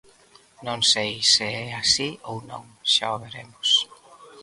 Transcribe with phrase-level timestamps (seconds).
[0.65, 3.69] Non sei se é así ou non, xa o veremos.